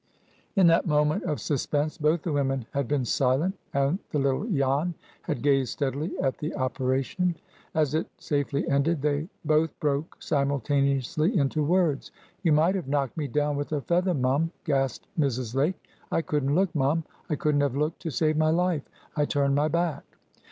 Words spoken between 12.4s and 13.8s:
"You might have knocked me down with